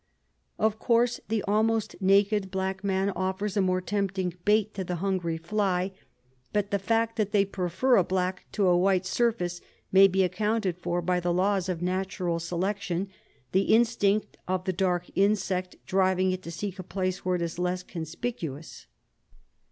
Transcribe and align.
Of 0.57 0.79
course 0.79 1.19
the 1.27 1.43
almost 1.47 1.95
naked 2.01 2.49
black 2.49 2.83
man 2.83 3.11
offers 3.11 3.55
a 3.55 3.61
more 3.61 3.81
tempting 3.81 4.33
bait 4.45 4.73
to 4.73 4.83
the 4.83 4.95
hungry 4.95 5.37
fly, 5.37 5.91
but 6.51 6.71
the 6.71 6.79
fact 6.79 7.17
that 7.17 7.31
they 7.31 7.45
prefer 7.45 7.97
a 7.97 8.03
black 8.03 8.47
to 8.53 8.65
a 8.65 8.75
white 8.75 9.05
surface 9.05 9.61
may 9.91 10.07
be 10.07 10.23
accounted 10.23 10.79
for 10.79 11.03
by 11.03 11.19
the 11.19 11.31
laws 11.31 11.69
of 11.69 11.83
natural 11.83 12.39
selection, 12.39 13.09
the 13.51 13.71
instinct 13.75 14.37
of 14.47 14.63
the 14.65 14.73
dark 14.73 15.05
insect 15.13 15.75
driving 15.85 16.31
it 16.31 16.41
to 16.41 16.51
seek 16.51 16.79
a 16.79 16.83
place 16.83 17.23
where 17.23 17.35
it 17.35 17.41
is 17.43 17.59
less 17.59 17.83
conspicuous. 17.83 18.87